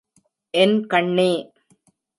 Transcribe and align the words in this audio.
என் 0.53 0.85
கண்ணே! 0.85 1.31